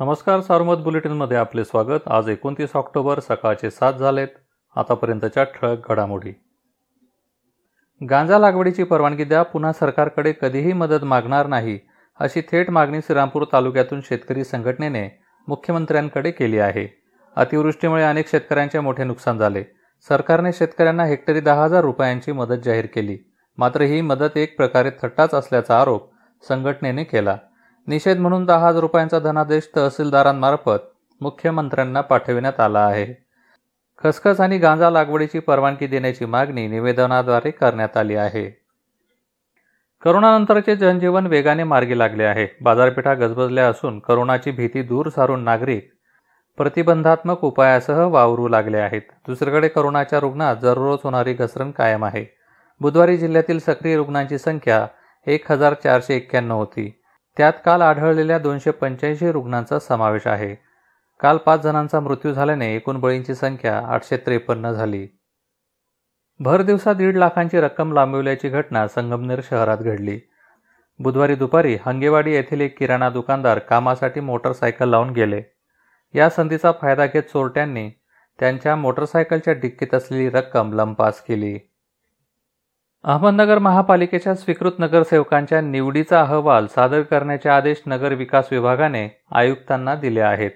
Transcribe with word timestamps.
नमस्कार 0.00 0.40
सार्वमत 0.40 0.76
बुलेटिनमध्ये 0.76 1.36
आपले 1.36 1.64
स्वागत. 1.64 2.00
आज 2.06 2.28
एकोणतीस 2.28 2.70
ऑक्टोबर 2.74 3.20
सकाळचे 3.20 3.70
सात 3.70 3.92
झालेत. 3.92 4.28
आतापर्यंतच्या 4.76 5.44
ठळक 5.44 5.90
घडामोडी. 5.90 6.32
गांजा 8.10 8.38
लागवडीची 8.38 8.82
परवानगी 8.82 9.24
द्या. 9.24 9.42
पुन्हा 9.42 9.72
सरकारकडे 9.72 10.32
कधीही 10.40 10.72
मदत 10.72 11.04
मागणार 11.04 11.46
नाही 11.46 11.78
अशी 12.20 12.40
थेट 12.40 12.70
मागणी 12.70 12.98
श्रीरामपूर 12.98 13.44
तालुक्यातून 13.52 14.00
शेतकरी 14.00 14.44
संघटनेने 14.44 15.22
मुख्यमंत्र्यांकडे 15.48 16.30
केली 16.30 16.58
आहे. 16.58 17.02
अतिवृष्टीमुळे 17.36 18.04
अनेक 18.04 18.28
शेतकऱ्यांचे 18.28 18.80
मोठे 18.80 19.04
नुकसान 19.04 19.38
झाले. 19.38 19.64
सरकारने 20.08 20.52
शेतकऱ्यांना 20.52 21.04
हेक्टरी 21.04 21.40
दहा 21.40 21.64
हजार 21.64 21.80
रुपयांची 21.80 22.32
मदत 22.32 22.60
जाहीर 22.64 22.86
केली. 22.86 23.18
मात्र 23.58 23.80
ही 23.80 24.00
मदत 24.00 24.36
एक 24.36 24.56
प्रकारे 24.56 24.90
थट्टाच 25.02 25.34
असल्याचा 25.34 25.80
आरोप 25.80 26.10
संघटनेने 26.48 27.04
केला. 27.04 27.36
निषेध 27.86 28.18
म्हणून 28.18 28.44
दहा 28.44 28.68
हजार 28.68 28.80
रुपयांचा 28.80 29.18
धनादेश 29.18 29.70
तहसीलदारांमार्फत 29.76 30.78
मुख्यमंत्र्यांना 31.20 32.00
पाठविण्यात 32.00 32.60
आला 32.60 32.80
आहे. 32.80 33.24
खसखस 34.04 34.40
आणि 34.40 34.58
गांजा 34.58 34.90
लागवडीची 34.90 35.38
परवानगी 35.38 35.86
देण्याची 35.86 36.24
मागणी 36.24 36.66
निवेदनाद्वारे 36.66 37.50
करण्यात 37.50 37.96
आली 37.96 38.14
आहे. 38.14 38.64
करोनानंतरचे 40.04 40.76
जनजीवन 40.76 41.26
वेगाने 41.26 41.64
मार्गी 41.64 41.98
लागले 41.98 42.24
आहे. 42.24 42.46
बाजारपेठा 42.60 43.14
गजबजल्या 43.14 43.68
असून 43.68 43.98
करोनाची 43.98 44.50
भीती 44.50 44.82
दूर 44.82 45.08
सारून 45.08 45.42
नागरिक 45.42 45.92
प्रतिबंधात्मक 46.56 47.44
उपायासह 47.44 48.04
वावरू 48.04 48.48
लागले 48.48 48.78
आहेत. 48.78 49.02
दुसरीकडे 49.26 49.68
करोनाच्या 49.68 50.20
रुग्णात 50.20 50.56
दररोज 50.56 50.98
होणारी 51.04 51.32
घसरण 51.32 51.70
कायम 51.70 52.04
आहे. 52.04 52.26
बुधवारी 52.80 53.16
जिल्ह्यातील 53.16 53.58
सक्रिय 53.58 53.96
रुग्णांची 53.96 54.38
संख्या 54.38 54.86
एक 55.26 55.52
हजार 55.52 55.74
चारशे 55.74 56.16
एक्क्याण्णव 56.16 56.56
होती. 56.56 57.00
त्यात 57.36 57.52
काल 57.64 57.82
आढळलेल्या 57.82 58.38
दोनशे 58.38 58.70
पंच्याऐंशी 58.70 59.32
रुग्णांचा 59.32 59.78
समावेश 59.78 60.26
आहे. 60.26 60.54
काल 61.20 61.36
पाच 61.36 61.60
जणांचा 61.60 62.00
मृत्यू 62.00 62.32
झाल्याने 62.32 62.76
एकूण 62.76 63.00
बळींची 63.00 63.34
संख्या 63.34 63.78
आठशे 63.78 64.16
त्रेपन्न 64.16 64.72
झाली. 64.72 65.06
भर 66.40 66.62
दिवसा 66.62 66.92
दीड 66.92 67.16
लाखांची 67.16 67.60
रक्कम 67.60 67.92
लांबविल्याची 67.92 68.48
घटना 68.48 68.88
संगमनेर 68.88 69.40
शहरात 69.44 69.78
घडली. 69.78 70.20
बुधवारी 70.98 71.34
दुपारी 71.34 71.78
हंगेवाडी 71.86 72.32
येथील 72.32 72.60
एक 72.60 72.78
किराणा 72.78 73.10
दुकानदार 73.10 73.58
कामासाठी 73.58 74.20
मोटरसायकल 74.20 74.88
लावून 74.88 75.10
गेले. 75.10 75.42
या 76.14 76.30
संधीचा 76.30 76.72
फायदा 76.72 77.06
घेत 77.06 77.22
चोरट्यांनी 77.22 77.90
त्यांच्या 78.40 78.76
मोटरसायकलच्या 78.76 79.54
डिक्कीत 79.54 79.94
असलेली 79.94 80.30
रक्कम 80.30 80.72
लंपास 80.72 81.20
केली. 81.20 81.58
अहमदनगर 83.04 83.58
महापालिकेच्या 83.58 84.34
स्वीकृत 84.34 84.72
नगरसेवकांच्या 84.78 85.60
निवडीचा 85.60 86.20
अहवाल 86.20 86.66
सादर 86.66 87.00
करण्याचे 87.00 87.48
आदेश 87.48 87.82
नगर 87.86 88.12
विकास 88.12 88.46
विभागाने 88.50 89.06
आयुक्तांना 89.30 89.94
दिले 89.94 90.20
आहेत. 90.20 90.50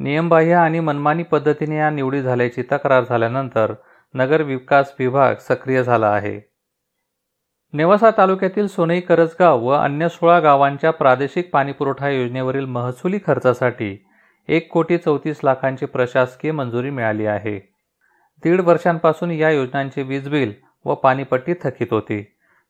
नियमबाह्य 0.00 0.54
आणि 0.54 0.80
मनमानी 0.80 1.22
पद्धतीने 1.22 1.76
या 1.76 1.88
निवडी 1.90 2.20
झाल्याची 2.22 2.62
तक्रार 2.72 3.04
झाल्यानंतर 3.08 3.72
नगर 4.14 4.42
विकास 4.42 4.92
विभाग 4.98 5.34
सक्रिय 5.40 5.82
झाला 5.82 6.08
आहे. 6.08 6.40
नेवासा 7.74 8.10
तालुक्यातील 8.18 8.66
सोनई 8.66 9.00
करजगाव 9.00 9.64
व 9.64 9.72
अन्य 9.72 10.08
सोळा 10.08 10.38
गावांच्या 10.40 10.90
प्रादेशिक 10.90 11.50
पाणीपुरवठा 11.52 12.08
योजनेवरील 12.08 12.66
महसुली 12.66 13.18
खर्चासाठी 13.26 13.96
एक 14.48 14.70
कोटी 14.72 14.98
चौतीस 14.98 15.40
लाखांची 15.44 15.86
प्रशासकीय 15.86 16.52
मंजुरी 16.52 16.90
मिळाली 16.90 17.26
आहे. 17.26 17.58
दीड 18.44 18.60
वर्षांपासून 18.60 19.30
या 19.30 19.50
योजनांचे 19.50 20.02
वीज 20.02 20.28
बिल 20.28 20.52
व 20.86 20.94
पाणीपट्टी 20.94 21.54
थकीत 21.54 21.86
होती. 21.90 22.22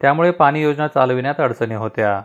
त्यामुळे 0.00 0.30
पाणी 0.30 0.62
योजना 0.62 0.88
चालविण्यात 0.88 1.34
अडचणी 1.38 1.74
होत्या. 1.74 2.22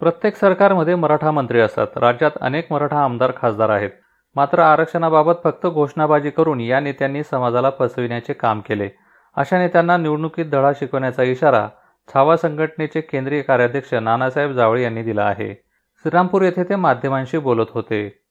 प्रत्येक 0.00 0.36
सरकारमध्ये 0.36 0.94
मराठा 0.94 1.30
मंत्री 1.30 1.60
असतात. 1.60 1.86
राज्यात 1.96 2.30
अनेक 2.40 2.72
मराठा 2.72 3.04
आमदार 3.04 3.32
खासदार 3.36 3.68
आहेत. 3.68 3.90
मात्र 4.34 4.58
आरक्षणाबाबत 4.58 5.32
फक्त 5.44 5.66
घोषणाबाजी 5.66 6.30
करून 6.30 6.60
या 6.60 6.80
नेत्यांनी 6.80 7.22
समाजाला 7.22 7.70
फसविण्याचे 7.78 8.32
काम 8.32 8.60
केले. 8.60 8.88
अशा 9.36 9.58
नेत्यांना 9.58 9.96
निवडणुकीत 9.96 10.46
धडा 10.46 10.72
शिकवण्याचा 10.72 11.22
इशारा 11.22 11.68
छावा 12.14 12.36
संघटनेचे 12.36 13.00
केंद्रीय 13.00 13.42
कार्याध्यक्ष 13.42 13.94
नानासाहेब 13.94 14.52
जावळे 14.52 14.82
यांनी 14.82 15.02
दिला 15.02 15.24
आहे. 15.24 15.54
श्रीरामपूर 16.02 16.42
येथे 16.42 16.64
ते 16.64 16.76
माध्यमांशी 16.76 17.38
बोलत 17.38 17.66
होते. 17.70 18.22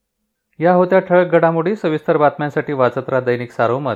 या 0.60 0.74
होत्या 0.74 1.00
ठळक 1.00 1.32
घडामोडी. 1.32 1.76
सविस्तर 1.76 2.18
बातम्यांसाठी 2.18 2.74
वाचत 2.74 3.10
राहा 3.10 3.22
दैनिक 3.22 3.52
सारोमत. 3.52 3.96